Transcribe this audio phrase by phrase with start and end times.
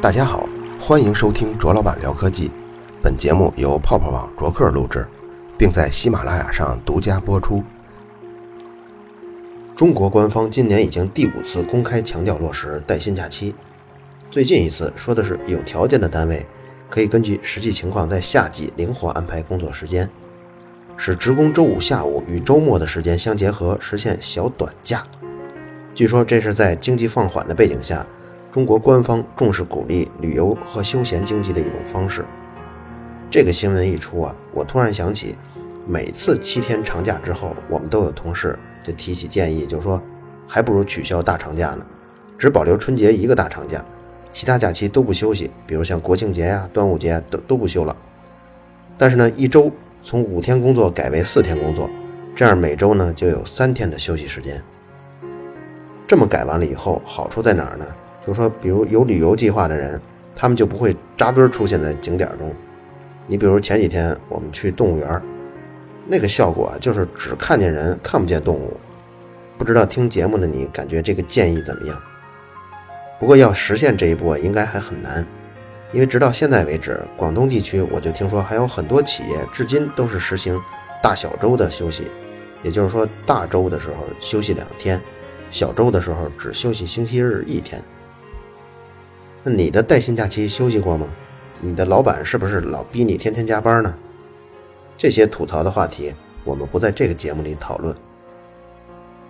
[0.00, 2.52] 大家好，欢迎收听卓老板聊科技。
[3.02, 5.04] 本节目由泡泡网卓克录制，
[5.58, 7.64] 并在喜马拉雅上独家播出。
[9.74, 13.52] 中国官方今年已经第五次公开强调落实带薪假期。
[14.30, 16.46] 最近一次说的是有条件的单位
[16.88, 20.08] 可以根据实际情况在夏季灵活安排工作时间，
[20.96, 25.02] 使职工周五下午与周末的时间相结合，实现小短假。
[26.00, 28.06] 据说这是在经济放缓的背景下，
[28.50, 32.24] 中国官方重视鼓励旅游和休闲经济的一种方式。
[33.30, 35.36] 这个新闻一出啊，我突然想起，
[35.86, 40.00] 每次七天长假之后，我们都有同事就提起建议，就说
[40.48, 41.84] 还不如取消大长假呢，
[42.38, 43.84] 只保留春节一个大长假，
[44.32, 47.94] 其他假期都不休息，比如像国庆节呀、端午节都都不休了。
[48.96, 49.70] 但是呢，一周
[50.02, 51.90] 从五天工作改为四天工作，
[52.34, 54.62] 这样每周呢就有三天的休息时间。
[56.10, 57.86] 这么改完了以后，好处在哪儿呢？
[58.26, 60.00] 就是说，比如有旅游计划的人，
[60.34, 62.52] 他们就不会扎堆出现在景点中。
[63.28, 65.22] 你比如前几天我们去动物园，
[66.08, 68.76] 那个效果啊，就是只看见人，看不见动物。
[69.56, 71.96] 不知道听节目的你感觉这个建议怎么样？
[73.20, 75.24] 不过要实现这一步应该还很难，
[75.92, 80.60] 因为直到现在为止，广东地区我就听说还有很多企业至今都是实行
[81.00, 82.10] 大小周的休息，
[82.64, 85.00] 也就是说大周的时候休息两天。
[85.50, 87.82] 小周的时候只休息星期日一天。
[89.42, 91.08] 那你的带薪假期休息过吗？
[91.60, 93.94] 你的老板是不是老逼你天天加班呢？
[94.96, 97.94] 这些吐槽的话题，我们不在这个节目里讨论。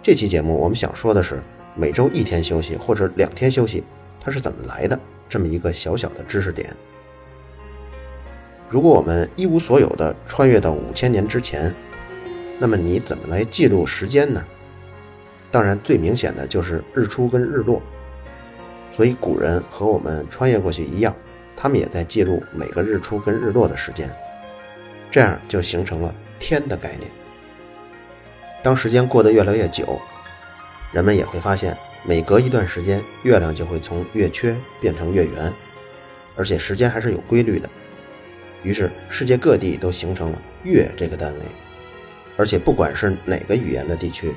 [0.03, 1.43] 这期节目我们想说的是，
[1.75, 3.85] 每周一天休息或者两天休息，
[4.21, 4.99] 它是怎么来的？
[5.29, 6.75] 这么一个小小的知识点。
[8.69, 11.75] 如果我们一无所有的穿越到五千年之前，
[12.59, 14.45] 那么你怎么来记录时间呢？
[15.51, 17.83] 当然，最明显的就是日出跟日落，
[18.95, 21.13] 所以古人和我们穿越过去一样，
[21.57, 24.09] 他们也在记录每个日出跟日落的时间，
[25.11, 27.11] 这样就形成了天的概念。
[28.63, 30.01] 当时间过得越来越久，
[30.93, 35.53] 人们也会发现，每隔一段时间，月亮就会从月缺变成月圆，
[36.37, 37.69] 而且时间还是有规律的。
[38.63, 41.41] 于是，世界各地都形成了月这个单位，
[42.37, 44.33] 而且不管是哪个语言的地区。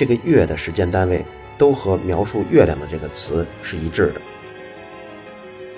[0.00, 1.22] 这个月的时间单位
[1.58, 4.20] 都和描述月亮的这个词是一致的。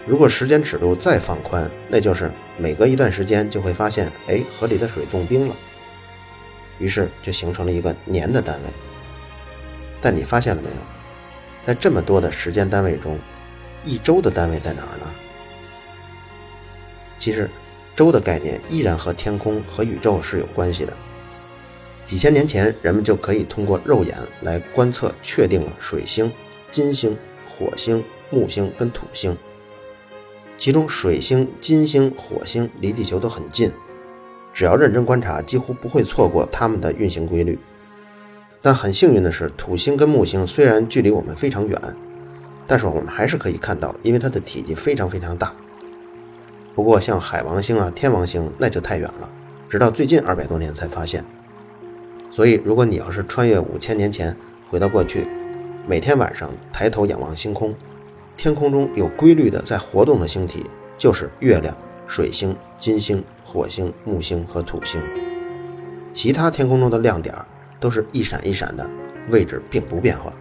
[0.06, 5.56] 如果时间尺度再放宽，那就是每隔一段时间就会发现，哎，河里的水冻冰了。
[6.78, 8.70] 于是就形成了一个年的单位。
[10.00, 10.76] 但你发现了没有，
[11.66, 13.18] 在这么多的时间单位中，
[13.84, 15.10] 一周的单位在哪儿呢？
[17.18, 17.50] 其实，
[17.96, 20.96] 周的概念依然和天空和宇宙是有关系的。
[22.04, 26.30] 几千年前，人们就可以通过肉眼来观测，确定了水星、
[26.70, 27.16] 金星、
[27.48, 29.36] 火星、木星跟土星。
[30.58, 33.72] 其中，水星、金星、火星离地球都很近，
[34.52, 37.58] 只要认真观察，几乎不会错过它们的运行规律。
[38.60, 41.80] 但很幸运的是，土星跟木星虽然距离我们非常远，
[42.66, 45.52] 但是我们还是可以看到，因为它的体积非常非常大。
[46.74, 49.28] 不过，像海王星啊、天王星那就太远了，
[49.69, 51.24] 直到最近二百多年才发现。
[52.32, 54.34] 所以，如果你要是穿越五千年前
[54.70, 55.26] 回到过去，
[55.87, 57.75] 每天晚上抬头仰望星空，
[58.38, 60.65] 天空中有规律的在活动的星体
[60.97, 61.76] 就是月亮、
[62.06, 64.98] 水星、金星、火星、木星和土星。
[66.15, 67.34] 其他天空中的亮点
[67.78, 68.88] 都是一闪一闪的，
[69.31, 70.32] 位置并不变化。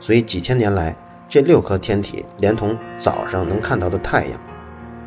[0.00, 0.96] 所以几千年来，
[1.28, 4.40] 这六颗天体连同早上能看到的太阳，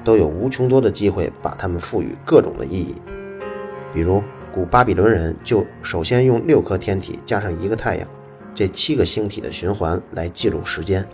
[0.03, 2.94] 都有无穷多的机会把它们赋予各种的意义，
[3.91, 4.22] 比如。
[4.57, 8.07] 古巴比伦人就首先用六颗天体加上一个太阳，
[8.56, 11.06] 这七个星体的循环来记录时间。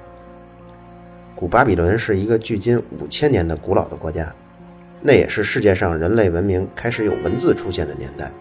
[1.35, 4.33] 古巴比伦是一个距今五千年的古老的国家，
[5.01, 8.31] 那也是世界上人类文明开始有文字出现的年代，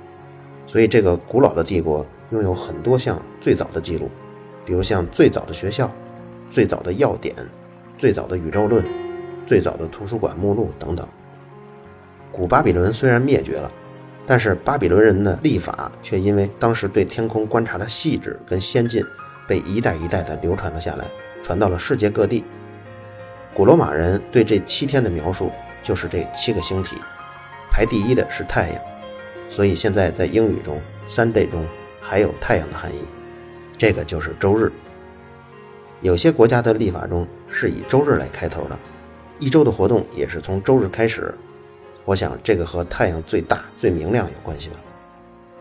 [0.68, 4.08] 所以这个古老的帝国拥有很多项最早的记录，
[4.64, 5.90] 比如像最早的学校、
[6.48, 7.34] 最早的要点、
[7.98, 8.84] 最早的宇宙论、
[9.44, 11.04] 最早的图书馆目录等等。
[12.30, 13.68] 古巴比伦虽然灭绝了。
[14.24, 19.04] 但是巴比伦人的历法却因为当时对天空观察的细致跟先进，
[19.48, 21.04] 被一代一代的流传了下来，
[21.42, 22.44] 传到了世界各地。
[23.52, 25.50] 古罗马人对这七天的描述
[25.82, 26.96] 就是这七个星体，
[27.70, 28.82] 排第一的是太阳，
[29.50, 31.66] 所以现在在英语中，Sunday 中
[32.00, 33.04] 还有太阳的含义，
[33.76, 34.72] 这个就是周日。
[36.00, 38.78] 有些国家的历法中是以周日来开头的，
[39.40, 41.34] 一周的活动也是从周日开始。
[42.04, 44.76] 我想这个和太阳最大、最明亮有关系吧。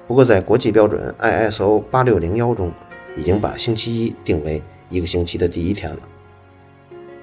[0.07, 2.71] 不过在国际标准 ISO 八六零幺中，
[3.15, 5.99] 已经把星期一定为一个星期的第一天了。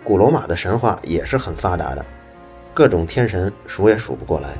[0.05, 2.05] 古罗马的神话也是很发达的，
[2.73, 4.57] 各种天神数也数不过来。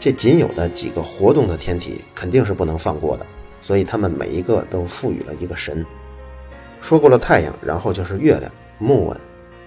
[0.00, 3.26] 这仅有的几个活动的天体肯定是不能放过的，
[3.60, 5.84] 所以他们每一个都赋予了一个神。
[6.80, 8.50] 说过了太阳，然后就是月亮
[8.80, 9.16] （moon）。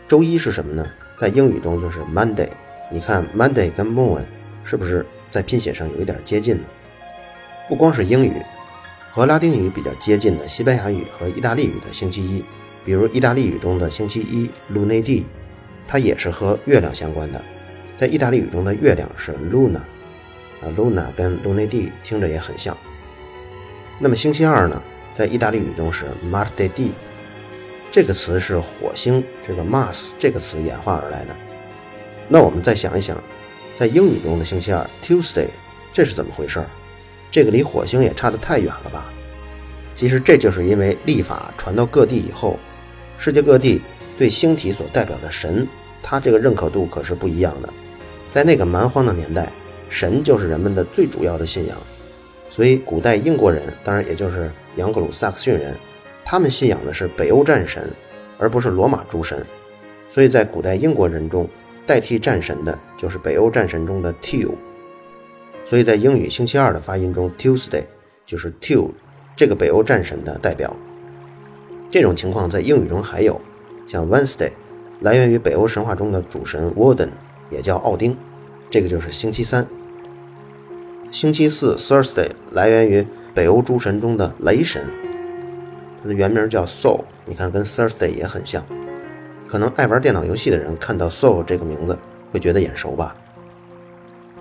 [0.07, 0.85] 周一是什么呢？
[1.17, 2.49] 在英语中就是 Monday。
[2.93, 4.21] 你看 Monday 跟 moon
[4.65, 6.67] 是不是在拼写上有一点接近呢？
[7.69, 8.33] 不光是英语，
[9.09, 12.43] 和拉丁语比较接近的西班牙语和意大利语的星期一。
[12.83, 15.23] 比如意大利语中的星期一 Lunedì，
[15.87, 17.41] 它也是和月亮相关的。
[17.95, 22.75] 在意大利语中的月亮是 Luna，啊，Luna 跟 Lunedì 听着也很像。
[23.99, 24.81] 那么星期二呢，
[25.13, 26.89] 在意大利语中是 Martedì，
[27.91, 31.35] 这个词是火星这个 Mars 这个词演化而来的。
[32.33, 33.21] 那我们再想一想，
[33.75, 35.47] 在英语中的星期二 Tuesday，
[35.91, 36.63] 这是怎么回事？
[37.29, 39.11] 这个离火星也差得太远了吧？
[39.97, 42.57] 其实这就是因为历法传到各地以后。
[43.17, 43.81] 世界各地
[44.17, 45.67] 对星体所代表的神，
[46.01, 47.67] 他这个认可度可是不一样的。
[48.29, 49.51] 在那个蛮荒的年代，
[49.89, 51.77] 神就是人们的最主要的信仰。
[52.49, 55.75] 所以，古代英国人，当然也就是杨格鲁萨克逊人，
[56.23, 57.89] 他们信仰的是北欧战神，
[58.37, 59.45] 而不是罗马诸神。
[60.09, 61.47] 所以在古代英国人中，
[61.91, 64.49] 代替战神的就是北欧战神中的 Tu。
[65.65, 67.83] 所以在英语星期二的发音中，Tuesday
[68.25, 68.89] 就是 Tu
[69.35, 70.73] 这个北欧战神的代表。
[71.89, 73.41] 这种情况在英语中还有，
[73.85, 74.51] 像 Wednesday，
[75.01, 77.09] 来源于北欧神话中的主神 Woden，
[77.49, 78.15] 也叫奥丁，
[78.69, 79.67] 这个就是星期三。
[81.11, 84.81] 星期四 Thursday 来源于北欧诸神中的雷神，
[86.01, 88.63] 它的原名叫 Soul，你看跟 Thursday 也很像。
[89.51, 91.99] 可能爱玩电脑游戏的人看到 Soul 这个名字
[92.31, 93.13] 会觉得眼熟吧。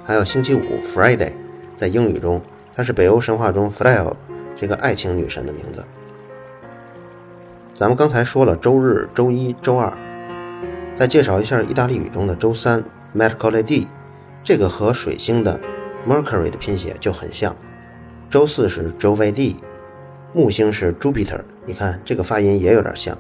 [0.05, 1.33] 还有星期五 Friday，
[1.75, 2.41] 在英语中
[2.73, 4.17] 它是北欧神话中 f l e
[4.55, 5.85] 这个爱情女神的名字。
[7.75, 9.93] 咱们刚才说了周日、周一周二，
[10.95, 13.89] 再介绍一下意大利语中的周三 Mercoledì，
[14.45, 15.59] 这个和水星的
[16.07, 17.57] Mercury 的拼写就很像。
[18.31, 19.57] 周四是 Giovedì，
[20.33, 23.19] 木星是 Jupiter，你看这个发音也有点像。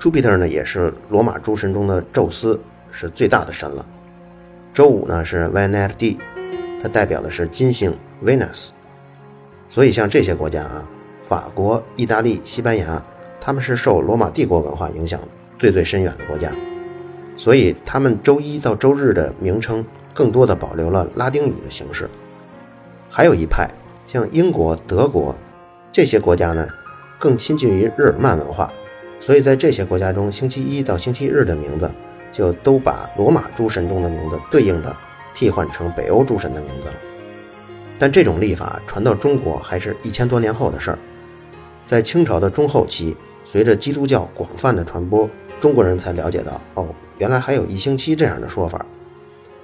[0.00, 2.58] Jupiter 呢也是罗马诸神中的宙斯，
[2.90, 3.86] 是最大的神了。
[4.72, 6.16] 周五呢是 Venerdì，
[6.82, 8.70] 它代表的是金星 Venus。
[9.68, 10.88] 所以像这些国家啊，
[11.22, 13.00] 法国、意大利、西班牙。
[13.42, 15.18] 他们是受罗马帝国文化影响
[15.58, 16.52] 最最深远的国家，
[17.36, 19.82] 所以他们周一到周日的名称
[20.12, 22.06] 更多的保留了拉丁语的形式。
[23.08, 23.66] 还有一派
[24.06, 25.34] 像英国、德国
[25.90, 26.68] 这些国家呢，
[27.18, 28.70] 更亲近于日耳曼文化，
[29.20, 31.88] 所以在这些国家中，星期一到星期日的名字
[32.32, 34.96] 就都把罗马诸神中的名字对应的
[35.34, 36.94] 替换成北欧诸神的名字了。
[37.98, 40.98] 但这种历法传到中国还是一千多年后的事儿，
[41.84, 43.16] 在清朝的中后期。
[43.42, 45.28] 随着基督教广泛的传播，
[45.58, 46.86] 中国人才了解到，哦，
[47.18, 48.86] 原来还有一星期这样的说法。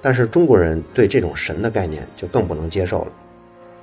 [0.01, 3.11] 但是中国人对这种神的概念就更不能接受了。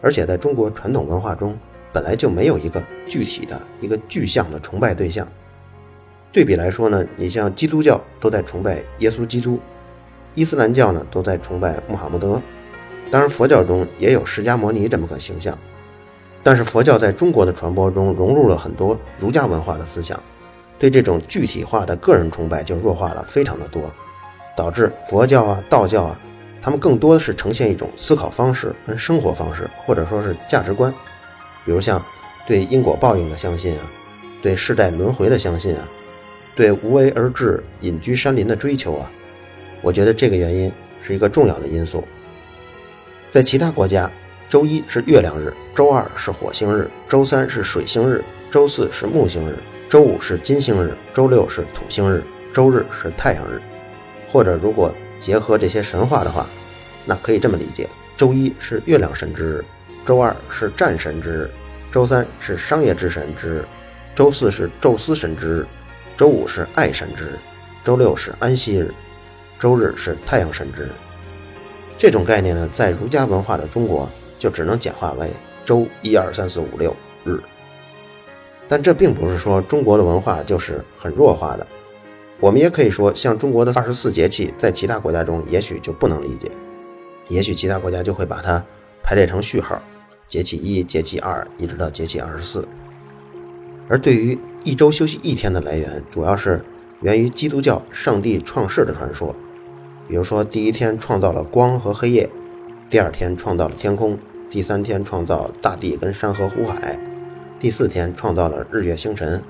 [0.03, 1.57] 而且在中国传统文化中，
[1.91, 5.27] 本来就没有一个具体的一个具象的崇拜对象。
[6.35, 9.61] 对比来说呢，你像基督教都在崇拜耶稣基督，
[10.35, 12.43] 伊斯兰教呢都在崇拜穆罕默德，
[13.09, 15.57] 当然佛教中也有释迦摩尼这么个形象。
[16.43, 20.21] 但是佛教在中国的传播中融入了很多儒家文化的思想，
[20.77, 23.83] 对这种具体化的个人崇拜就弱化了非常的多，
[24.57, 26.19] 导致佛教啊、道教啊，
[26.61, 30.93] 他们更多的是呈现一种思考方式跟生活方式，或者说是价值观，
[31.65, 32.05] 比如像
[32.45, 33.87] 对因果报应的相信啊，
[34.43, 35.89] 对世代轮回的相信啊，
[36.55, 39.11] 对无为而治、隐居山林的追求啊，
[39.83, 42.05] 我觉得这个原因是一个重要的因素，
[43.31, 44.11] 在其他国家。
[44.47, 49.57] 周一是月亮日，周二是火星日，周三是水星日，周四是木星日，
[49.89, 53.61] 周五是金星日，周六是土星日，周日是太阳日。
[54.31, 56.47] 或者如果结合这些神话的话，
[57.05, 59.65] 那可以这么理解：周一是月亮神之日，
[60.07, 61.51] 周二是战神之日，
[61.91, 63.65] 周三是商业之神之日，
[64.15, 65.67] 周四是宙斯神之日，
[66.17, 67.39] 周五是爱神之日，
[67.85, 68.93] 周六是安息日，
[69.59, 70.91] 周日是太阳神之日。
[71.97, 74.09] 这种概念呢，在儒家文化的中国。
[74.37, 75.31] 就只能简化为
[75.65, 76.95] 周一二三四五六
[77.25, 77.41] 日，
[78.69, 81.67] 但这并不是说中国的文化就是很弱化的。
[82.41, 86.51] 我们也可以说，像中国的二十四节气，在其他国家中也许就不能理解，
[87.29, 88.63] 也许其他国家就会把它
[89.03, 89.81] 排列成序号，
[90.29, 92.69] 节气一、节气二，一直到节气二十四。
[93.89, 96.65] 而对于一周休息一天的来源，主要是
[97.03, 99.37] 源于基督教上帝创世的传说，
[100.09, 102.31] 比如说第一天创造了光和黑夜，
[102.89, 104.19] 第二天创造了天空。
[104.51, 106.99] 第三天创造大地跟山河湖海，
[107.59, 109.43] 第四天创造了日月星辰，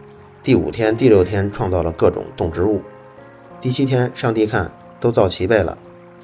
[0.42, 2.80] 第五天、第六天创造了各种动植物，
[3.60, 5.76] 第七天上帝看都造齐备了，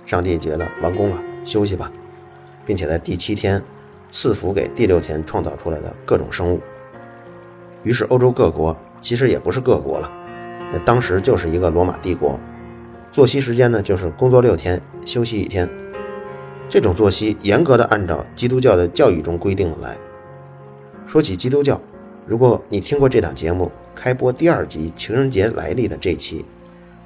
[0.06, 1.92] 上帝觉得完工了，休息吧，
[2.66, 3.62] 并且在第七天
[4.10, 6.58] 赐福给第六天创造出来的各种生物。
[7.82, 10.10] 于是欧洲各国其实也不是各国了，
[10.72, 12.38] 那当时就是一个罗马帝国，
[13.10, 15.68] 作息时间呢就是工作六天，休息一天。
[16.68, 19.96] 这种作息严格的按照基督教的教义中规定的来。
[21.06, 21.80] 说起基督教，
[22.26, 26.44] 如果你听过这档节目开播第二集情人节来历的这期，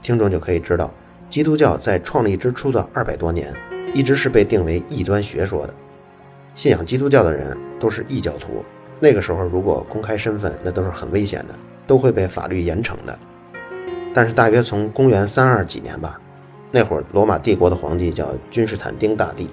[0.03, 0.93] 听众就可以知道，
[1.31, 3.51] 基督教在创立之初的二百多年，
[3.95, 5.73] 一直是被定为异端学说的。
[6.55, 8.63] 信仰基督教的人都是异教徒，
[9.01, 11.55] 那个时候如果公开身份，那都是很危险的，
[11.87, 13.19] 都会被法律严惩的。
[14.15, 16.21] 但是大约从公元三二几年吧。
[16.71, 19.49] 那会儿，罗马帝国的皇帝叫君士坦丁大帝，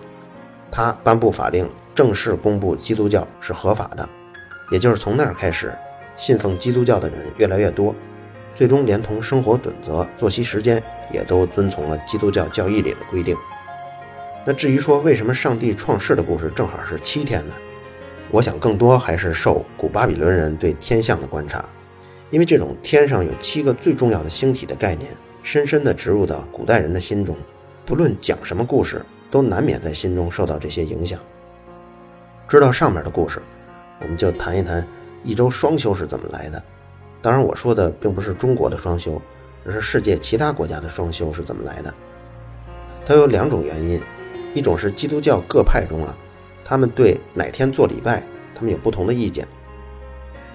[0.72, 4.08] 他颁布法令，正式公布基督教是合法的。
[4.72, 5.72] 也就是从那儿开始，
[6.16, 7.94] 信奉基督教的人越来越多，
[8.56, 10.82] 最终连同生活准则、作息时间
[11.12, 13.36] 也都遵从了基督教教义里的规定。
[14.44, 17.54] 那至于说为什么上帝创世的故事正好是七天呢？
[18.32, 21.66] 我想更多还是受古巴比伦人对天象的观察，
[22.30, 25.12] 因为这种天上有七个最重要的星体的概念。
[25.44, 27.36] 深深地植入到古代人的心中，
[27.84, 31.20] 不论讲什么故事，都难免在心中受到这些影响。
[32.48, 33.42] 知道上面的故事，
[34.00, 34.88] 我们就谈一谈
[35.24, 36.62] 一周双休是怎么来的。
[37.24, 39.20] 当然，我说的并不是中国的双休，
[39.66, 41.92] 而是世界其他国家的双休是怎么来的。
[43.04, 44.00] 它有两种原因，
[44.54, 46.16] 一种是基督教各派中啊，
[46.64, 48.24] 他们对哪天做礼拜，
[48.56, 49.48] 他们有不同的意见。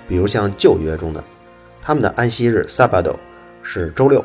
[0.09, 1.23] 比如像旧约中的，
[1.83, 3.15] 他们的安息日 Sabbath
[3.63, 4.25] 是周六。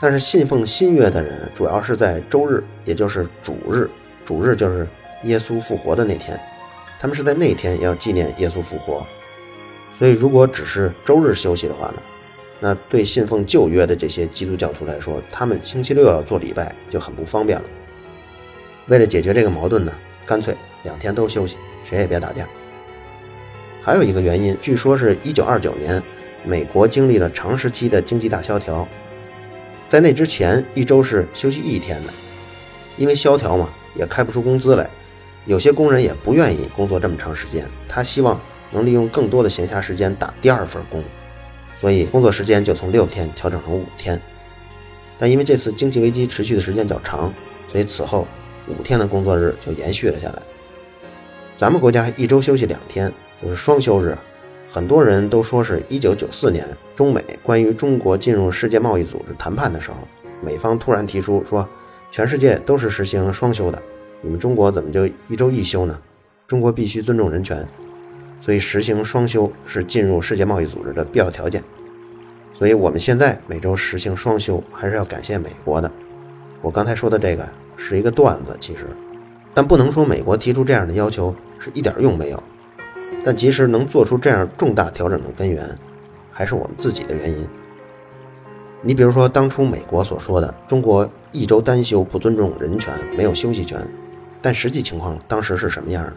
[0.00, 3.88] 但是信奉新约的人，主要是在周日，也就是主日，
[4.24, 4.86] 主日就是
[5.22, 6.38] 耶稣复活的那天，
[6.98, 9.06] 他们是在那天要纪念耶稣复活。
[9.98, 12.02] 所以，如果只是周日休息的话呢，
[12.60, 17.64] 那对信奉旧约的这些基督教徒来说，他们星期六要做礼拜就很不方便了。
[18.88, 19.92] 为了解决这个矛盾呢，
[20.26, 22.48] 干脆两天都休息，谁也别打架。
[23.82, 26.02] 还有一个原因，据说是一九二九年，
[26.44, 28.86] 美国经历了长时期的经济大萧条。
[29.88, 32.12] 在那之前，一周是休息一天的，
[32.96, 34.88] 因为萧条嘛，也开不出工资来，
[35.44, 41.04] 有些工人也不愿意工作这么长时间，他希望能利用更多的闲暇时间打第二份工，
[41.78, 44.20] 所以工作时间就从六天调整成五天。
[45.18, 47.32] 但因为这次经济危机持续的时间较长，
[47.68, 48.26] 所以此后
[48.66, 50.42] 五天的工作日就延续了下来。
[51.56, 54.16] 咱们国家一周休息两天，就是双休日。
[54.68, 59.96] 很多人都说是一九九四年中美关于中国进入世界贸易组织谈判的时候，
[60.42, 61.66] 美方突然提出说，
[62.10, 63.80] 全世界都是实行双休的，
[64.20, 65.96] 你们中国怎么就一周一休呢？
[66.48, 67.64] 中国必须尊重人权，
[68.40, 71.62] 所以实行双休是进入世界贸易组织的必要条件。
[72.52, 75.88] 所以我们现在每周实行双休，还是要感谢美国的。
[76.60, 78.88] 我刚才说的这个是一个段子，其实，
[79.54, 82.42] 但不能说美国提出这样的要求是一点用没有。
[83.24, 85.66] 但其实能做出这样重大调整的根源，
[86.30, 87.48] 还是我们自己的原因。
[88.82, 93.80] 你比如说，当初美国所说的中国一周单休不尊重人权，没有休息权，
[94.42, 96.12] 但实际情况当时是什么样的？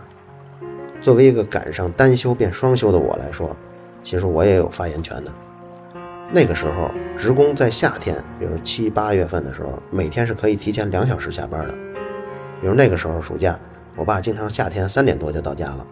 [1.01, 3.55] 作为一个赶上单休变双休的我来说，
[4.03, 5.31] 其实我也有发言权的。
[6.33, 11.86] 那个时候，职工在夏天，比如七八月份的时候，每天是可以提前两小时下班的。
[12.61, 13.59] 比如那个时候暑假，
[13.95, 15.85] 我爸经常夏天三点多就到家了。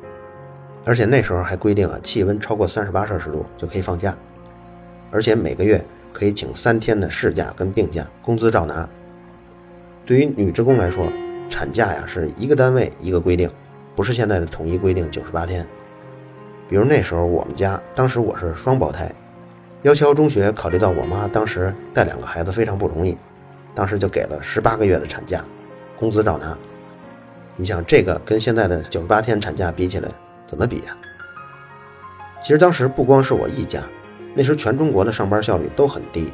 [0.84, 4.16] 而且那时候还规定啊，气温超过三十八摄氏度就可以放假，
[5.12, 8.88] 而且每个月可以请三天的事假跟病假，工资照拿。
[10.06, 11.08] 对于女职工来说，
[11.50, 13.50] 产假呀是一个单位一个规定，
[13.96, 15.66] 不是现在的统一规定九十八天。
[16.68, 19.12] 比如那时候我们家，当时我是双胞胎，
[19.82, 23.18] 幺七幺中学考虑到我妈当时带两个孩子非常不容易，
[23.74, 25.44] 当时就给了十八个月的产假，
[25.98, 26.58] 工资照拿。
[27.56, 30.10] 你想这个跟现在的九十八天产假比起来？
[30.46, 30.96] 怎么比呀？
[32.42, 33.82] 其实当时不光是我一家，
[34.34, 36.32] 那时全中国的上班效率都很低，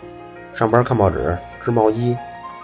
[0.53, 2.17] 上班看报纸、织毛衣，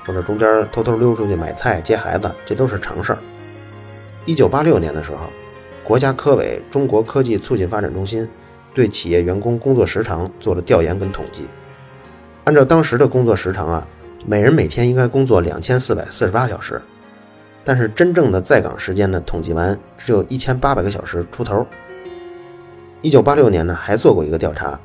[0.06, 3.20] 或者中间偷偷溜出去买菜、接孩子，这都是常事儿。
[4.25, 5.20] 一九八六年的时候，
[5.84, 8.27] 国家科委中国科技促进发展中心
[8.74, 11.46] 对企业员工工作时长做了调研跟统计，
[12.44, 13.88] 按照当时的工作时长啊，
[14.25, 16.81] 每人每天应该工作两千四百四十八小时。
[17.63, 21.67] 但是真正的在岗时间呢，统计完只有一千八百个小时出头。
[23.01, 24.79] 一九八六年呢，还做过一个调查，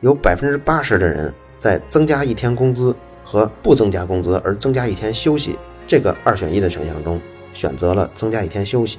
[0.00, 7.20] 有百分之八十的人在增加一天工资和不增加工资而增加一天休息这个二选一的选项中，
[7.54, 8.98] 选择了增加一天休息。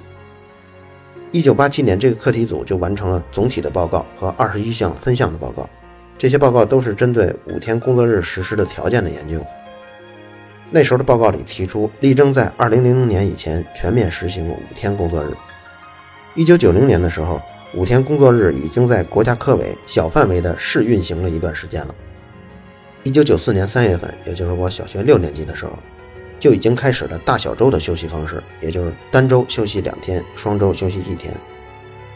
[1.32, 5.70] 一九八七年，这个课题组就完成了总体的报告和二十一项分项的报告。
[6.22, 9.44] 这些报告都是针对五天工作日实施的条件的研究。
[10.70, 15.32] 那时候的报告里提出，力争在二零零零年以前全面实行五天工作日。
[16.36, 17.42] 一九九零年的时候，
[17.74, 21.96] 五天工作日已经在国家科委小范围的试运行了一段时间了。
[23.02, 25.72] 一九九四年三月份，也就是我小学六年级的时候，
[26.40, 31.34] 就已经开始了大小周的休息方式，也就是单周休息两天，双周休息一天。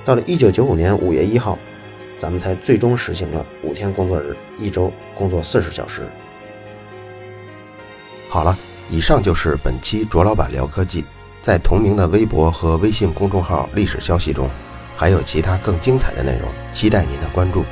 [0.06, 1.58] 到了一九九五年五月一号，
[2.26, 6.02] 咱们才最终实行了五天工作日，一周工作四十小时。
[8.28, 8.58] 好了，
[8.90, 11.06] 以上就是本期卓老板聊科技，
[11.44, 14.50] 在同名的微博和微信公众号历史消息中，
[14.98, 17.64] 还有其他更精彩的内容，期待您的关注。